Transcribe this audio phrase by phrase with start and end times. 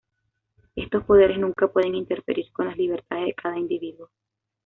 [0.75, 4.09] Estos poderes nunca pueden interferir con las libertades de cada individuo.